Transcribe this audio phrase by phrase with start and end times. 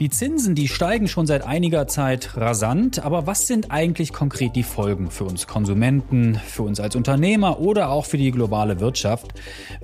[0.00, 4.62] Die Zinsen, die steigen schon seit einiger Zeit rasant, aber was sind eigentlich konkret die
[4.62, 9.34] Folgen für uns Konsumenten, für uns als Unternehmer oder auch für die globale Wirtschaft?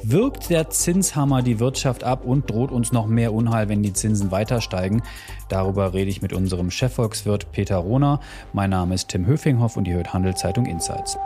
[0.03, 4.31] Wirkt der Zinshammer die Wirtschaft ab und droht uns noch mehr Unheil, wenn die Zinsen
[4.31, 5.03] weiter steigen?
[5.51, 8.21] Darüber rede ich mit unserem Chefvolkswirt Peter Rohner.
[8.55, 11.19] Mein Name ist Tim Höfinghoff und ihr hört Handelszeitung Insights.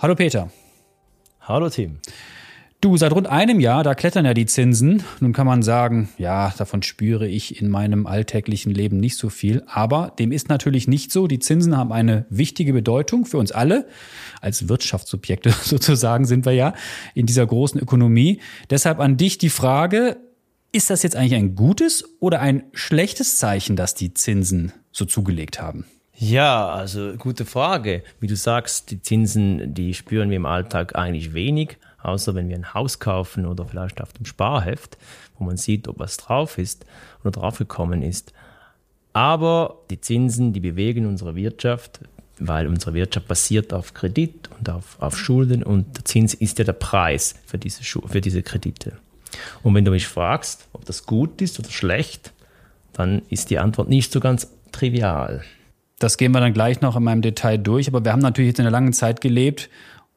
[0.00, 0.50] Hallo Peter.
[1.42, 2.00] Hallo Tim.
[2.82, 5.04] Du, seit rund einem Jahr, da klettern ja die Zinsen.
[5.20, 9.62] Nun kann man sagen, ja, davon spüre ich in meinem alltäglichen Leben nicht so viel.
[9.68, 11.28] Aber dem ist natürlich nicht so.
[11.28, 13.86] Die Zinsen haben eine wichtige Bedeutung für uns alle.
[14.40, 16.74] Als Wirtschaftssubjekte sozusagen sind wir ja
[17.14, 18.40] in dieser großen Ökonomie.
[18.68, 20.16] Deshalb an dich die Frage,
[20.72, 25.62] ist das jetzt eigentlich ein gutes oder ein schlechtes Zeichen, dass die Zinsen so zugelegt
[25.62, 25.84] haben?
[26.16, 28.02] Ja, also gute Frage.
[28.18, 32.56] Wie du sagst, die Zinsen, die spüren wir im Alltag eigentlich wenig außer wenn wir
[32.56, 34.98] ein Haus kaufen oder vielleicht auf dem Sparheft,
[35.38, 36.84] wo man sieht, ob was drauf ist
[37.22, 38.32] oder draufgekommen ist.
[39.12, 42.00] Aber die Zinsen, die bewegen unsere Wirtschaft,
[42.38, 46.64] weil unsere Wirtschaft basiert auf Kredit und auf, auf Schulden und der Zins ist ja
[46.64, 48.94] der Preis für diese, für diese Kredite.
[49.62, 52.32] Und wenn du mich fragst, ob das gut ist oder schlecht,
[52.92, 55.42] dann ist die Antwort nicht so ganz trivial.
[55.98, 58.58] Das gehen wir dann gleich noch in meinem Detail durch, aber wir haben natürlich jetzt
[58.58, 59.70] in einer langen Zeit gelebt,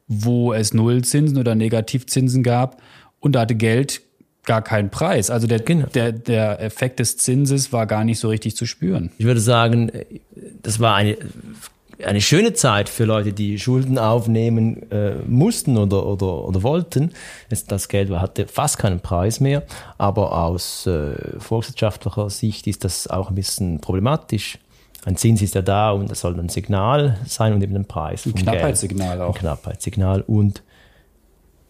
[0.08, 2.80] wo es Nullzinsen oder Negativzinsen gab
[3.20, 4.02] und da hatte Geld
[4.44, 5.28] gar keinen Preis.
[5.28, 5.86] Also der, genau.
[5.86, 9.10] der, der Effekt des Zinses war gar nicht so richtig zu spüren.
[9.18, 9.90] Ich würde sagen,
[10.62, 11.18] das war eine,
[12.04, 17.12] eine schöne Zeit für Leute, die Schulden aufnehmen äh, mussten oder, oder, oder wollten.
[17.68, 19.64] Das Geld hatte fast keinen Preis mehr,
[19.98, 24.58] aber aus äh, volkswirtschaftlicher Sicht ist das auch ein bisschen problematisch
[25.06, 28.26] ein Zins ist ja da und das soll ein Signal sein und eben ein Preis.
[28.26, 29.36] Ein Knappheitssignal auch.
[29.36, 30.22] Ein Knappheitssignal.
[30.22, 30.64] Und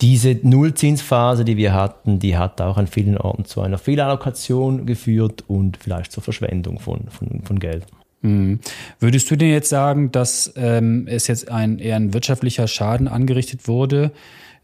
[0.01, 5.45] diese Nullzinsphase, die wir hatten, die hat auch an vielen Orten zu einer Fehlallokation geführt
[5.47, 7.84] und vielleicht zur Verschwendung von, von, von Geld.
[8.22, 8.61] Mhm.
[9.00, 13.69] Würdest du denn jetzt sagen, dass ähm, es jetzt ein eher ein wirtschaftlicher Schaden angerichtet
[13.69, 14.12] wurde?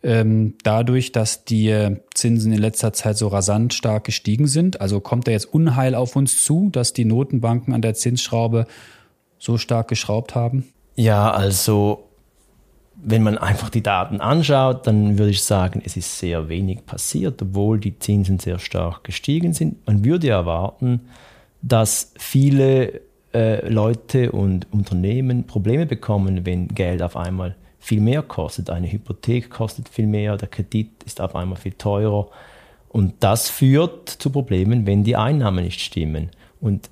[0.02, 4.80] Ähm, dadurch, dass die Zinsen in letzter Zeit so rasant stark gestiegen sind?
[4.80, 8.66] Also kommt da jetzt Unheil auf uns zu, dass die Notenbanken an der Zinsschraube
[9.38, 10.64] so stark geschraubt haben?
[10.96, 12.04] Ja, also
[13.04, 17.42] wenn man einfach die Daten anschaut, dann würde ich sagen, es ist sehr wenig passiert,
[17.42, 19.84] obwohl die Zinsen sehr stark gestiegen sind.
[19.86, 21.00] Man würde erwarten,
[21.62, 23.00] dass viele
[23.34, 28.70] äh, Leute und Unternehmen Probleme bekommen, wenn Geld auf einmal viel mehr kostet.
[28.70, 32.28] Eine Hypothek kostet viel mehr, der Kredit ist auf einmal viel teurer.
[32.88, 36.31] Und das führt zu Problemen, wenn die Einnahmen nicht stimmen.
[36.60, 36.88] Und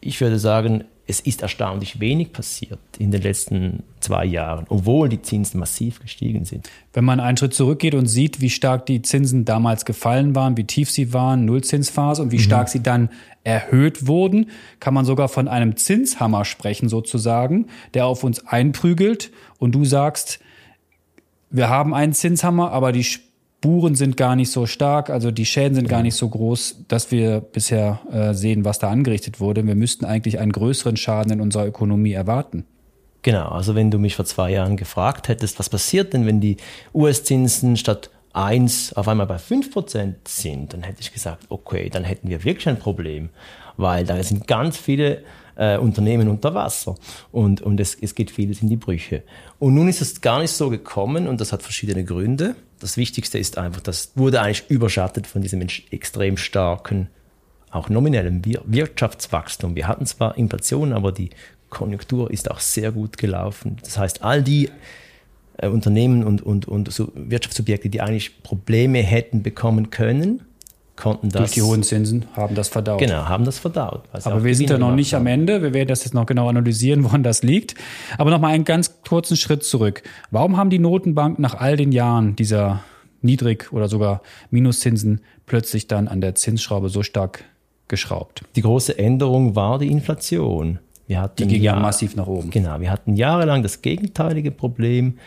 [0.00, 5.22] ich würde sagen, es ist erstaunlich wenig passiert in den letzten zwei Jahren, obwohl die
[5.22, 6.68] Zinsen massiv gestiegen sind.
[6.92, 10.64] Wenn man einen Schritt zurückgeht und sieht, wie stark die Zinsen damals gefallen waren, wie
[10.64, 12.40] tief sie waren, Nullzinsphase und wie mhm.
[12.40, 13.10] stark sie dann
[13.44, 14.50] erhöht wurden,
[14.80, 20.40] kann man sogar von einem Zinshammer sprechen sozusagen, der auf uns einprügelt und du sagst,
[21.50, 23.06] wir haben einen Zinshammer, aber die
[23.66, 27.10] Spuren sind gar nicht so stark, also die Schäden sind gar nicht so groß, dass
[27.10, 29.66] wir bisher äh, sehen, was da angerichtet wurde.
[29.66, 32.64] Wir müssten eigentlich einen größeren Schaden in unserer Ökonomie erwarten.
[33.22, 36.58] Genau, also wenn du mich vor zwei Jahren gefragt hättest, was passiert denn, wenn die
[36.94, 42.28] US-Zinsen statt 1 auf einmal bei 5% sind, dann hätte ich gesagt, okay, dann hätten
[42.28, 43.30] wir wirklich ein Problem,
[43.76, 45.24] weil da sind ganz viele
[45.56, 46.94] äh, Unternehmen unter Wasser
[47.32, 49.24] und, und es, es geht vieles in die Brüche.
[49.58, 52.54] Und nun ist es gar nicht so gekommen und das hat verschiedene Gründe.
[52.80, 57.08] Das Wichtigste ist einfach, das wurde eigentlich überschattet von diesem extrem starken,
[57.70, 59.74] auch nominellen Wirtschaftswachstum.
[59.76, 61.30] Wir hatten zwar Inflation, aber die
[61.70, 63.76] Konjunktur ist auch sehr gut gelaufen.
[63.82, 64.70] Das heißt, all die
[65.58, 70.42] äh, Unternehmen und, und, und so Wirtschaftsobjekte, die eigentlich Probleme hätten bekommen können,
[70.96, 71.42] konnten das.
[71.42, 72.98] Durch die hohen Zinsen haben das verdaut.
[72.98, 74.02] Genau, haben das verdaut.
[74.12, 75.22] Aber wir sind ja noch nicht haben.
[75.22, 75.62] am Ende.
[75.62, 77.74] Wir werden das jetzt noch genau analysieren, woran das liegt.
[78.18, 80.02] Aber noch mal einen ganz kurzen Schritt zurück.
[80.30, 82.82] Warum haben die Notenbanken nach all den Jahren dieser
[83.22, 87.44] Niedrig- oder sogar Minuszinsen plötzlich dann an der Zinsschraube so stark
[87.88, 88.42] geschraubt?
[88.56, 90.78] Die große Änderung war die Inflation.
[91.06, 92.50] Wir hatten die ging ja massiv nach oben.
[92.50, 95.18] Genau, wir hatten jahrelang das gegenteilige Problem.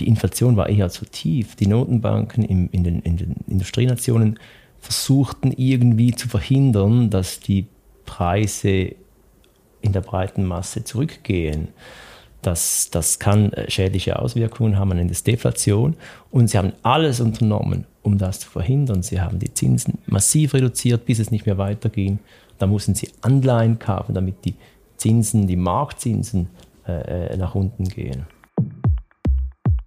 [0.00, 1.56] Die Inflation war eher zu tief.
[1.56, 4.38] Die Notenbanken in, in, den, in den Industrienationen
[4.84, 7.66] versuchten irgendwie zu verhindern, dass die
[8.04, 8.94] Preise
[9.80, 11.68] in der breiten Masse zurückgehen.
[12.42, 15.96] Das, das kann äh, schädliche Auswirkungen haben, nennt es Deflation.
[16.30, 19.02] Und sie haben alles unternommen, um das zu verhindern.
[19.02, 22.18] Sie haben die Zinsen massiv reduziert, bis es nicht mehr weiterging.
[22.58, 24.54] Da mussten sie Anleihen kaufen, damit die
[24.98, 26.48] Zinsen, die Marktzinsen
[26.86, 28.26] äh, äh nach unten gehen.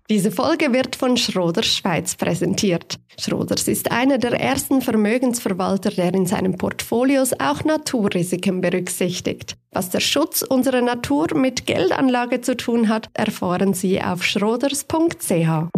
[0.10, 2.98] Diese Folge wird von Schroders Schweiz präsentiert.
[3.20, 9.58] Schroders ist einer der ersten Vermögensverwalter, der in seinen Portfolios auch Naturrisiken berücksichtigt.
[9.72, 15.77] Was der Schutz unserer Natur mit Geldanlage zu tun hat, erfahren Sie auf schroders.ch.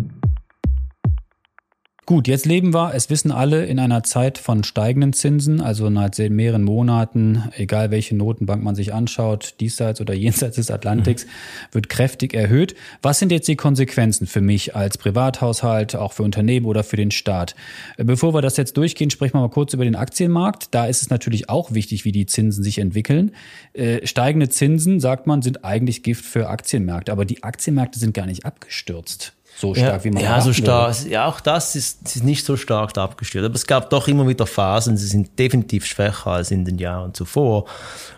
[2.09, 6.31] Gut, jetzt leben wir, es wissen alle, in einer Zeit von steigenden Zinsen, also seit
[6.31, 11.29] mehreren Monaten, egal welche Notenbank man sich anschaut, diesseits oder jenseits des Atlantiks, mhm.
[11.73, 12.73] wird kräftig erhöht.
[13.03, 17.11] Was sind jetzt die Konsequenzen für mich als Privathaushalt, auch für Unternehmen oder für den
[17.11, 17.53] Staat?
[17.97, 20.69] Bevor wir das jetzt durchgehen, sprechen wir mal kurz über den Aktienmarkt.
[20.73, 23.33] Da ist es natürlich auch wichtig, wie die Zinsen sich entwickeln.
[23.73, 28.25] Äh, steigende Zinsen, sagt man, sind eigentlich Gift für Aktienmärkte, aber die Aktienmärkte sind gar
[28.25, 30.97] nicht abgestürzt so stark, ja, wie man Ja, so stark.
[30.99, 31.09] Würde.
[31.09, 33.45] Ja, auch das ist, ist nicht so stark abgestürzt.
[33.45, 37.13] Aber es gab doch immer wieder Phasen, sie sind definitiv schwächer als in den Jahren
[37.13, 37.65] zuvor,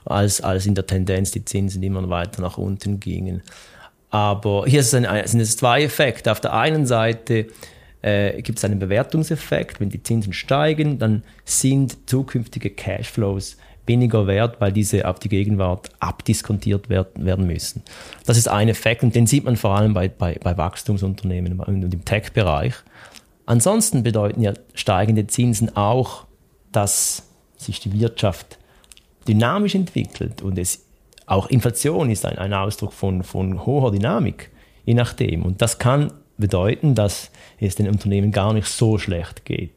[0.05, 3.41] als, als in der Tendenz die Zinsen immer weiter nach unten gingen.
[4.11, 6.31] Aber hier sind es zwei Effekte.
[6.31, 7.47] Auf der einen Seite
[8.03, 9.79] äh, gibt es einen Bewertungseffekt.
[9.79, 15.89] Wenn die Zinsen steigen, dann sind zukünftige Cashflows weniger wert, weil diese auf die Gegenwart
[15.99, 17.83] abdiskontiert werden, müssen.
[18.25, 21.93] Das ist ein Effekt und den sieht man vor allem bei, bei, bei Wachstumsunternehmen und
[21.93, 22.73] im Tech-Bereich.
[23.45, 26.25] Ansonsten bedeuten ja steigende Zinsen auch,
[26.71, 27.23] dass
[27.57, 28.57] sich die Wirtschaft
[29.27, 30.85] dynamisch entwickelt und es
[31.25, 34.51] auch Inflation ist ein, ein Ausdruck von, von hoher Dynamik,
[34.85, 35.43] je nachdem.
[35.43, 39.71] Und das kann bedeuten, dass es den Unternehmen gar nicht so schlecht geht.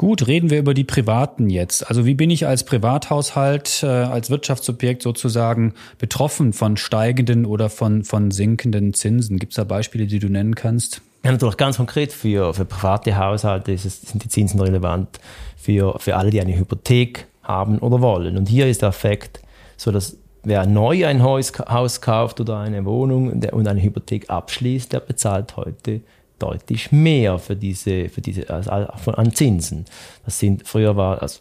[0.00, 1.86] Gut, reden wir über die Privaten jetzt.
[1.86, 8.02] Also wie bin ich als Privathaushalt, äh, als Wirtschaftsobjekt sozusagen betroffen von steigenden oder von,
[8.04, 9.38] von sinkenden Zinsen?
[9.38, 11.02] Gibt es da Beispiele, die du nennen kannst?
[11.22, 15.20] Ja, natürlich ganz konkret für, für private Haushalte es, sind die Zinsen relevant
[15.58, 18.38] für, für alle, die eine Hypothek haben oder wollen.
[18.38, 19.42] Und hier ist der Effekt
[19.76, 24.94] so, dass wer neu ein Haus, Haus kauft oder eine Wohnung und eine Hypothek abschließt,
[24.94, 26.00] der bezahlt heute
[26.42, 29.84] deutlich mehr für diese, für diese also an Zinsen.
[30.24, 31.40] Das sind früher war, also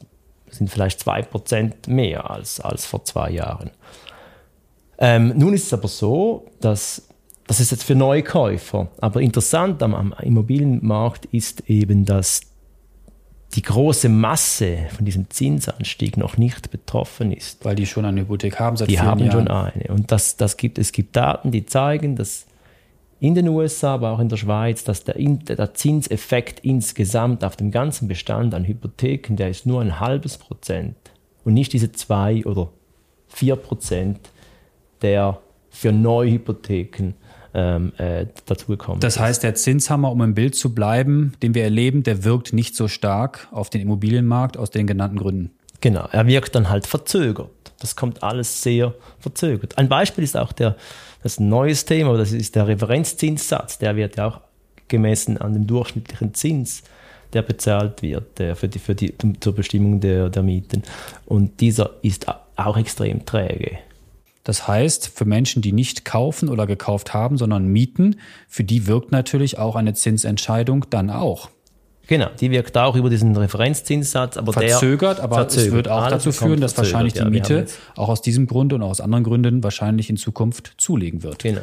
[0.50, 3.72] sind vielleicht zwei Prozent mehr als, als vor zwei Jahren.
[4.98, 7.04] Ähm, nun ist es aber so, dass
[7.50, 8.90] das ist jetzt für Neukäufer.
[9.02, 12.42] Aber interessant am, am Immobilienmarkt ist eben, dass
[13.56, 17.66] die große Masse von diesem Zinsanstieg noch nicht betroffen ist.
[17.66, 19.32] Weil die schon eine Hypothek haben seit Die haben Jahren.
[19.32, 19.86] schon eine.
[19.90, 22.46] Und das, das gibt, es gibt Daten, die zeigen, dass
[23.20, 27.72] in den USA, aber auch in der Schweiz, dass der, der Zinseffekt insgesamt auf dem
[27.72, 30.96] ganzen Bestand an Hypotheken, der ist nur ein halbes Prozent
[31.44, 32.70] und nicht diese zwei oder
[33.28, 34.20] vier Prozent,
[35.02, 35.40] der
[35.70, 37.14] für Neuhypotheken
[37.54, 42.04] ähm, äh, dazugekommen Das heißt, der Zinshammer, um im Bild zu bleiben, den wir erleben,
[42.04, 45.52] der wirkt nicht so stark auf den Immobilienmarkt aus den genannten Gründen.
[45.82, 47.50] Genau, er wirkt dann halt verzögert.
[47.80, 49.78] Das kommt alles sehr verzögert.
[49.78, 50.76] Ein Beispiel ist auch der,
[51.24, 53.78] das ist ein neues Thema, das ist der Referenzzinssatz.
[53.78, 54.42] Der wird ja auch
[54.90, 56.84] gemessen an dem durchschnittlichen Zins,
[57.32, 60.84] der bezahlt wird der für die, für die, zur Bestimmung der, der Mieten.
[61.26, 62.26] Und dieser ist
[62.58, 63.78] auch extrem träge.
[64.44, 68.16] Das heißt, für Menschen, die nicht kaufen oder gekauft haben, sondern mieten,
[68.48, 71.50] für die wirkt natürlich auch eine Zinsentscheidung dann auch.
[72.10, 75.68] Genau, die wirkt auch über diesen Referenzzinssatz, aber verzögert, der aber verzögert.
[75.68, 78.82] es wird auch Alles dazu führen, dass wahrscheinlich die Miete auch aus diesem Grund und
[78.82, 81.44] aus anderen Gründen wahrscheinlich in Zukunft zulegen wird.
[81.44, 81.62] Genau.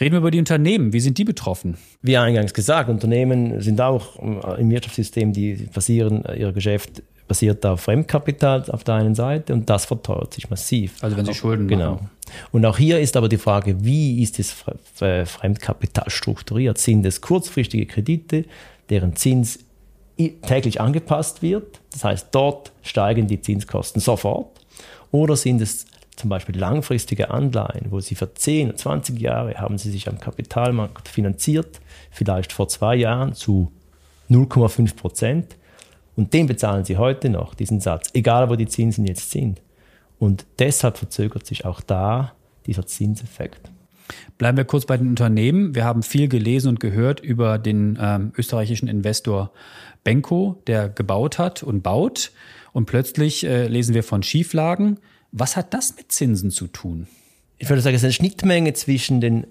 [0.00, 0.92] Reden wir über die Unternehmen.
[0.92, 1.76] Wie sind die betroffen?
[2.02, 8.64] Wie eingangs gesagt, Unternehmen sind auch im Wirtschaftssystem, die basieren, ihr Geschäft basiert auf Fremdkapital
[8.70, 10.94] auf der einen Seite und das verteuert sich massiv.
[11.04, 11.92] Also wenn sie Schulden genau.
[11.92, 12.10] machen.
[12.50, 14.56] Und auch hier ist aber die Frage, wie ist das
[15.28, 16.78] Fremdkapital strukturiert?
[16.78, 18.46] Sind es kurzfristige Kredite?
[18.90, 19.60] Deren Zins
[20.42, 21.80] täglich angepasst wird.
[21.92, 24.60] Das heißt, dort steigen die Zinskosten sofort.
[25.10, 29.90] Oder sind es zum Beispiel langfristige Anleihen, wo Sie für 10, 20 Jahre haben Sie
[29.90, 31.80] sich am Kapitalmarkt finanziert,
[32.10, 33.72] vielleicht vor zwei Jahren zu
[34.28, 35.56] 0,5 Prozent.
[36.16, 39.62] Und den bezahlen Sie heute noch, diesen Satz, egal wo die Zinsen jetzt sind.
[40.18, 42.34] Und deshalb verzögert sich auch da
[42.66, 43.70] dieser Zinseffekt.
[44.38, 45.74] Bleiben wir kurz bei den Unternehmen.
[45.74, 49.52] Wir haben viel gelesen und gehört über den ähm, österreichischen Investor
[50.04, 52.32] Benko, der gebaut hat und baut.
[52.72, 54.98] Und plötzlich äh, lesen wir von Schieflagen.
[55.32, 57.06] Was hat das mit Zinsen zu tun?
[57.58, 59.46] Ich würde sagen, es ist eine Schnittmenge zwischen den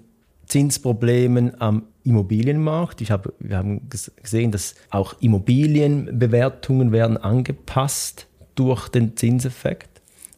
[0.46, 3.00] Zinsproblemen am Immobilienmarkt.
[3.00, 8.26] Ich habe, wir haben gesehen, dass auch Immobilienbewertungen werden angepasst
[8.56, 9.89] durch den Zinseffekt.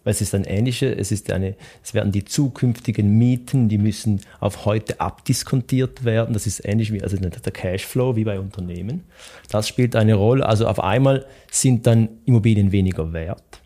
[0.05, 4.21] Weil es ist ein ähnlicher, es ist eine, es werden die zukünftigen Mieten, die müssen
[4.41, 6.33] auf heute abdiskontiert werden.
[6.33, 9.05] Das ist ähnlich wie also der Cashflow wie bei Unternehmen.
[9.49, 10.47] Das spielt eine Rolle.
[10.47, 13.61] Also auf einmal sind dann Immobilien weniger wert.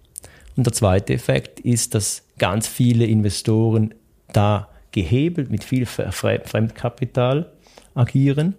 [0.56, 3.94] Und der zweite Effekt ist, dass ganz viele Investoren
[4.32, 7.52] da gehebelt mit viel Fremdkapital
[7.94, 8.54] agieren.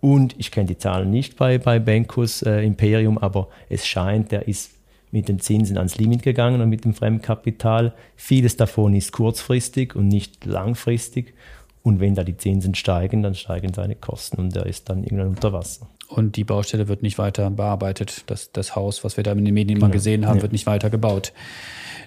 [0.00, 4.48] Und ich kenne die Zahlen nicht bei, bei Bankus äh, Imperium, aber es scheint, der
[4.48, 4.72] ist
[5.10, 7.94] mit den Zinsen ans Limit gegangen und mit dem Fremdkapital.
[8.16, 11.34] Vieles davon ist kurzfristig und nicht langfristig.
[11.82, 15.28] Und wenn da die Zinsen steigen, dann steigen seine Kosten und er ist dann irgendwann
[15.28, 15.88] unter Wasser.
[16.10, 18.24] Und die Baustelle wird nicht weiter bearbeitet.
[18.26, 19.86] Das, das Haus, was wir da in den Medien genau.
[19.86, 20.42] mal gesehen haben, ja.
[20.42, 21.32] wird nicht weiter gebaut.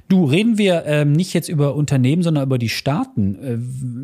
[0.09, 3.35] Du, reden wir ähm, nicht jetzt über Unternehmen, sondern über die Staaten.
[3.35, 3.57] Äh,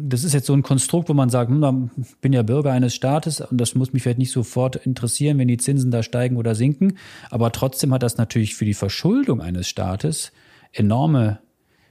[0.07, 2.95] das ist jetzt so ein Konstrukt, wo man sagt, hm, ich bin ja Bürger eines
[2.95, 6.55] Staates und das muss mich vielleicht nicht sofort interessieren, wenn die Zinsen da steigen oder
[6.55, 6.97] sinken.
[7.29, 10.31] Aber trotzdem hat das natürlich für die Verschuldung eines Staates
[10.71, 11.39] enorme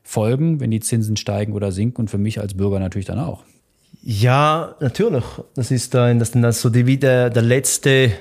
[0.02, 3.44] Folgen, wenn die Zinsen steigen oder sinken und für mich als Bürger natürlich dann auch.
[4.02, 5.24] Ja, natürlich.
[5.54, 8.12] Das ist dann, das dann so die, wie der, der letzte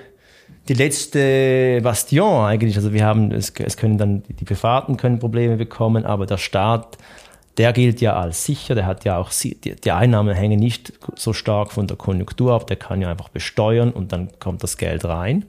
[0.68, 2.76] die letzte Bastion eigentlich.
[2.76, 6.98] Also wir haben, es, es können dann, die Befahrten können Probleme bekommen, aber der Staat,
[7.58, 11.34] der gilt ja als sicher, der hat ja auch, die, die Einnahmen hängen nicht so
[11.34, 15.06] stark von der Konjunktur ab, der kann ja einfach besteuern und dann kommt das Geld
[15.06, 15.46] rein.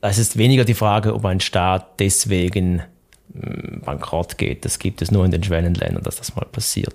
[0.00, 2.82] Es ist weniger die Frage, ob ein Staat deswegen
[3.32, 4.64] hm, bankrott geht.
[4.64, 6.94] Das gibt es nur in den Schwellenländern, dass das mal passiert.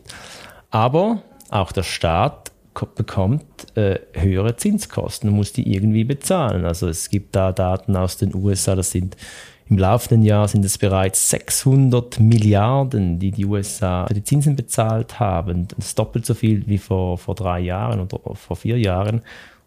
[0.69, 3.43] Aber auch der Staat bekommt
[3.75, 6.65] äh, höhere Zinskosten und muss die irgendwie bezahlen.
[6.65, 9.15] Also es gibt da Daten aus den USA, das sind
[9.71, 15.17] im laufenden Jahr sind es bereits 600 Milliarden, die die USA für die Zinsen bezahlt
[15.21, 15.69] haben.
[15.69, 19.21] Das ist doppelt so viel wie vor, vor drei Jahren oder vor vier Jahren.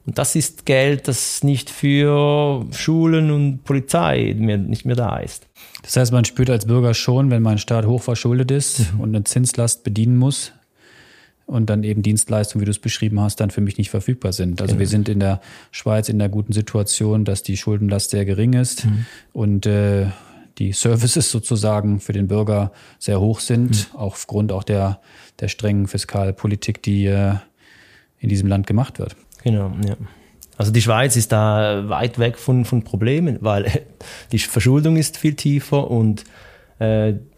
[0.05, 5.47] Und das ist Geld, das nicht für Schulen und Polizei mehr, nicht mehr da ist.
[5.83, 9.01] Das heißt, man spürt als Bürger schon, wenn mein Staat hochverschuldet ist mhm.
[9.01, 10.53] und eine Zinslast bedienen muss,
[11.47, 14.61] und dann eben Dienstleistungen, wie du es beschrieben hast, dann für mich nicht verfügbar sind.
[14.61, 14.81] Also genau.
[14.81, 18.87] wir sind in der Schweiz in der guten Situation, dass die Schuldenlast sehr gering ist
[18.87, 19.07] mhm.
[19.33, 20.07] und äh,
[20.59, 23.99] die Services sozusagen für den Bürger sehr hoch sind, mhm.
[23.99, 25.01] aufgrund auch der,
[25.41, 27.35] der strengen Fiskalpolitik, die äh,
[28.19, 29.17] in diesem Land gemacht wird.
[29.43, 29.97] Genau, ja.
[30.57, 33.83] Also die Schweiz ist da weit weg von, von Problemen, weil
[34.33, 36.25] die Verschuldung ist viel tiefer und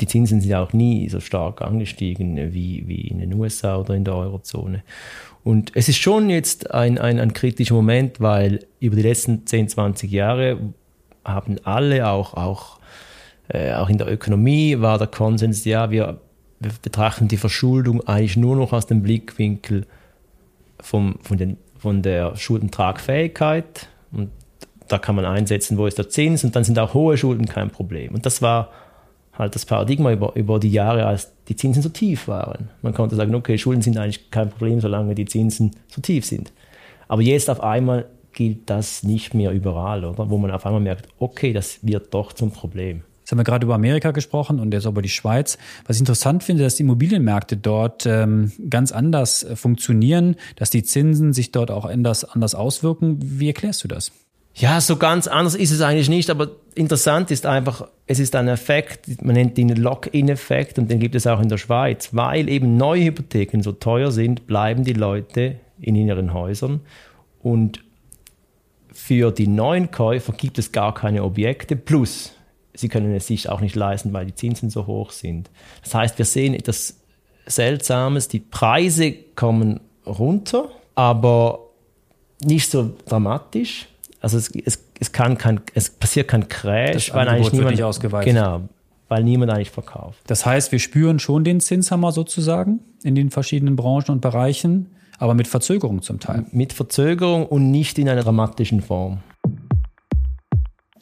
[0.00, 4.04] die Zinsen sind auch nie so stark angestiegen wie, wie in den USA oder in
[4.04, 4.82] der Eurozone.
[5.44, 9.68] Und es ist schon jetzt ein, ein, ein kritischer Moment, weil über die letzten 10,
[9.68, 10.58] 20 Jahre
[11.24, 12.80] haben alle auch, auch,
[13.48, 16.20] äh, auch in der Ökonomie war der Konsens, ja, wir,
[16.58, 19.86] wir betrachten die Verschuldung eigentlich nur noch aus dem Blickwinkel
[20.80, 23.88] vom, von, den, von der Schuldentragfähigkeit.
[24.12, 24.30] Und
[24.88, 27.70] da kann man einsetzen, wo ist der Zins und dann sind auch hohe Schulden kein
[27.70, 28.14] Problem.
[28.14, 28.70] Und das war
[29.38, 32.70] halt das Paradigma über, über die Jahre, als die Zinsen so tief waren.
[32.82, 36.52] Man konnte sagen, okay, Schulden sind eigentlich kein Problem, solange die Zinsen so tief sind.
[37.08, 40.30] Aber jetzt auf einmal gilt das nicht mehr überall, oder?
[40.30, 43.02] Wo man auf einmal merkt, okay, das wird doch zum Problem.
[43.20, 45.58] Jetzt haben wir gerade über Amerika gesprochen und jetzt über die Schweiz.
[45.86, 50.84] Was ich interessant finde, dass die Immobilienmärkte dort ähm, ganz anders äh, funktionieren, dass die
[50.84, 53.18] Zinsen sich dort auch anders, anders auswirken.
[53.20, 54.12] Wie erklärst du das?
[54.58, 58.48] Ja, so ganz anders ist es eigentlich nicht, aber interessant ist einfach, es ist ein
[58.48, 62.08] Effekt, man nennt ihn Lock-in-Effekt und den gibt es auch in der Schweiz.
[62.12, 66.80] Weil eben neue Hypotheken so teuer sind, bleiben die Leute in ihren Häusern
[67.42, 67.84] und
[68.90, 72.32] für die neuen Käufer gibt es gar keine Objekte, plus
[72.72, 75.50] sie können es sich auch nicht leisten, weil die Zinsen so hoch sind.
[75.82, 76.98] Das heißt, wir sehen etwas
[77.44, 81.58] Seltsames, die Preise kommen runter, aber
[82.42, 83.88] nicht so dramatisch
[84.26, 87.84] also es, es, es kann kein, es passiert kein Crash, das weil eigentlich niemand, nicht
[87.84, 88.34] ausgeweitet.
[88.34, 88.62] Genau,
[89.06, 90.18] weil niemand eigentlich verkauft.
[90.26, 95.34] Das heißt, wir spüren schon den Zinshammer sozusagen in den verschiedenen Branchen und Bereichen, aber
[95.34, 96.44] mit Verzögerung zum Teil.
[96.50, 99.18] Mit Verzögerung und nicht in einer dramatischen Form.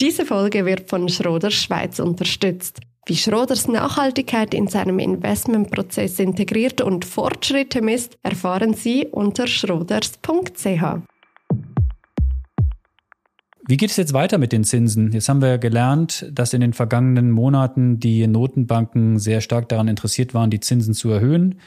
[0.02, 2.80] Diese Folge wird von Schroders Schweiz unterstützt.
[3.06, 11.13] Wie Schroders Nachhaltigkeit in seinem Investmentprozess integriert und Fortschritte misst, erfahren Sie unter schroders.ch.
[13.66, 15.12] Wie geht es jetzt weiter mit den Zinsen?
[15.12, 20.34] Jetzt haben wir gelernt, dass in den vergangenen Monaten die Notenbanken sehr stark daran interessiert
[20.34, 21.60] waren, die Zinsen zu erhöhen.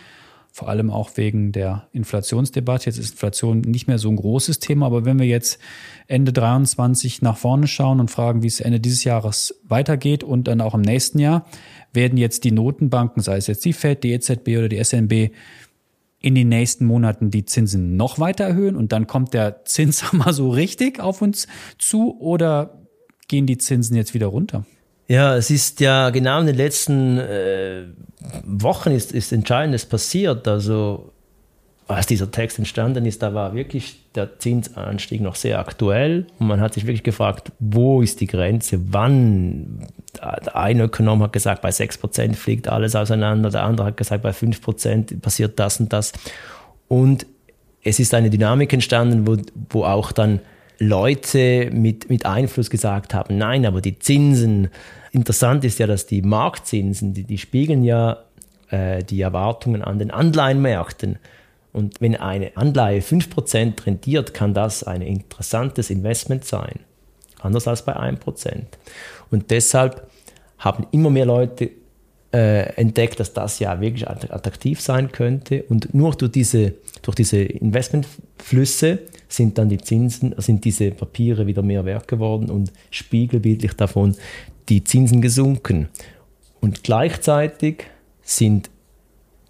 [0.51, 2.85] Vor allem auch wegen der Inflationsdebatte.
[2.85, 5.59] Jetzt ist Inflation nicht mehr so ein großes Thema, aber wenn wir jetzt
[6.05, 10.61] Ende 23 nach vorne schauen und fragen, wie es Ende dieses Jahres weitergeht und dann
[10.61, 11.47] auch im nächsten Jahr,
[11.93, 15.31] werden jetzt die Notenbanken, sei es jetzt die Fed, die EZB oder die SNB,
[16.19, 20.49] in den nächsten Monaten die Zinsen noch weiter erhöhen und dann kommt der Zinshammer so
[20.49, 21.47] richtig auf uns
[21.77, 22.81] zu oder
[23.27, 24.65] gehen die Zinsen jetzt wieder runter?
[25.07, 27.85] Ja, es ist ja genau in den letzten äh,
[28.43, 30.47] Wochen ist, ist Entscheidendes passiert.
[30.47, 31.13] Also
[31.87, 36.59] als dieser Text entstanden ist, da war wirklich der Zinsanstieg noch sehr aktuell und man
[36.59, 39.87] hat sich wirklich gefragt, wo ist die Grenze, wann?
[40.21, 44.31] Der eine Ökonom hat gesagt, bei 6% fliegt alles auseinander, der andere hat gesagt, bei
[44.31, 46.13] 5% passiert das und das.
[46.87, 47.25] Und
[47.83, 49.37] es ist eine Dynamik entstanden, wo,
[49.69, 50.41] wo auch dann
[50.79, 54.69] Leute mit, mit Einfluss gesagt haben, nein, aber die Zinsen,
[55.11, 58.17] interessant ist ja, dass die Marktzinsen, die, die spiegeln ja
[58.69, 61.17] äh, die Erwartungen an den Anleihenmärkten.
[61.73, 66.79] Und wenn eine Anleihe 5% rentiert, kann das ein interessantes Investment sein.
[67.39, 68.63] Anders als bei 1%.
[69.29, 70.09] Und deshalb
[70.57, 71.71] haben immer mehr Leute
[72.33, 75.63] äh, entdeckt, dass das ja wirklich attraktiv sein könnte.
[75.63, 81.61] Und nur durch diese, durch diese Investmentflüsse sind dann die Zinsen, sind diese Papiere wieder
[81.61, 84.15] mehr wert geworden und spiegelbildlich davon
[84.69, 85.89] die Zinsen gesunken.
[86.59, 87.85] Und gleichzeitig
[88.23, 88.69] sind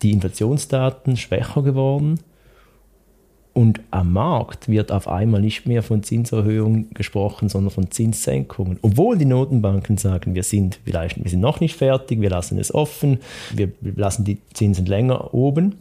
[0.02, 2.20] die Inflationsdaten schwächer geworden
[3.58, 8.78] und am Markt wird auf einmal nicht mehr von Zinserhöhungen gesprochen, sondern von Zinssenkungen.
[8.84, 12.72] Obwohl die Notenbanken sagen, wir sind vielleicht wir sind noch nicht fertig, wir lassen es
[12.72, 13.18] offen,
[13.52, 15.74] wir lassen die Zinsen länger oben.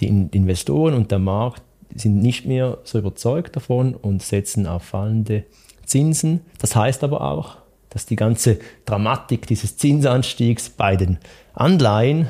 [0.00, 1.62] Die Investoren und der Markt
[1.94, 5.44] sind nicht mehr so überzeugt davon und setzen auf fallende
[5.84, 6.40] Zinsen.
[6.58, 7.58] Das heißt aber auch,
[7.90, 11.18] dass die ganze Dramatik dieses Zinsanstiegs bei den
[11.54, 12.28] Anleihen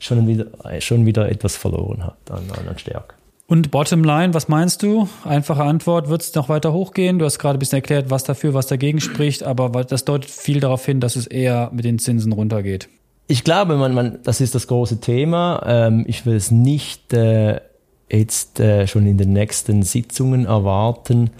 [0.00, 0.46] schon wieder,
[0.80, 3.14] schon wieder etwas verloren hat an, an Stärke.
[3.46, 5.08] Und Bottomline, was meinst du?
[5.24, 7.18] Einfache Antwort, wird es noch weiter hochgehen?
[7.18, 10.60] Du hast gerade ein bisschen erklärt, was dafür, was dagegen spricht, aber das deutet viel
[10.60, 12.88] darauf hin, dass es eher mit den Zinsen runtergeht.
[13.26, 15.64] Ich glaube, man, man, das ist das große Thema.
[15.66, 17.60] Ähm, ich will es nicht äh,
[18.08, 21.30] jetzt äh, schon in den nächsten Sitzungen erwarten.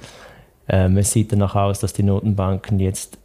[0.68, 3.18] Ähm, es sieht danach aus, dass die Notenbanken jetzt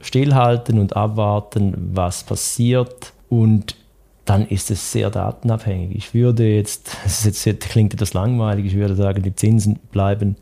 [0.00, 3.12] stillhalten und abwarten, was passiert.
[3.28, 3.76] Und
[4.24, 5.94] dann ist es sehr datenabhängig.
[5.94, 10.36] Ich würde jetzt, das ist jetzt klingt etwas langweilig, ich würde sagen, die Zinsen bleiben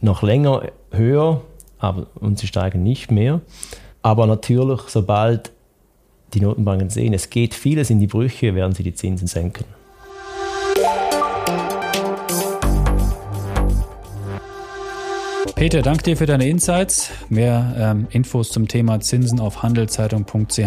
[0.00, 1.42] noch länger höher
[1.78, 3.40] aber, und sie steigen nicht mehr.
[4.02, 5.50] Aber natürlich, sobald
[6.34, 9.64] die Notenbanken sehen, es geht vieles in die Brüche, werden sie die Zinsen senken.
[15.54, 17.10] Peter, danke dir für deine Insights.
[17.28, 20.58] Mehr ähm, Infos zum Thema Zinsen auf handelszeitung.ch.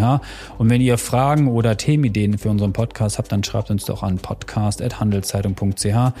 [0.56, 4.16] Und wenn ihr Fragen oder Themenideen für unseren Podcast habt, dann schreibt uns doch an
[4.16, 6.14] podcast.handelszeitung.ch.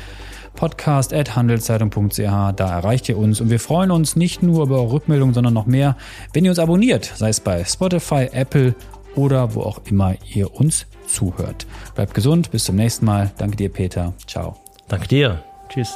[0.54, 2.18] Podcast.handelszeitung.ch.
[2.18, 3.40] Da erreicht ihr uns.
[3.40, 5.96] Und wir freuen uns nicht nur über eure Rückmeldungen, sondern noch mehr,
[6.34, 8.74] wenn ihr uns abonniert, sei es bei Spotify, Apple
[9.14, 11.66] oder wo auch immer ihr uns zuhört.
[11.94, 13.32] Bleibt gesund, bis zum nächsten Mal.
[13.38, 14.12] Danke dir, Peter.
[14.26, 14.56] Ciao.
[14.88, 15.42] Danke dir.
[15.70, 15.94] Tschüss.